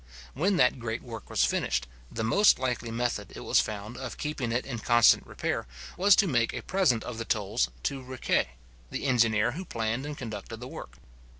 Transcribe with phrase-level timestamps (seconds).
[0.33, 4.51] When that great work was finished, the most likely method, it was found, of keeping
[4.51, 8.47] it in constant repair, was to make a present of the tolls to Riquet,
[8.89, 10.97] the engineer who planned and conducted the work.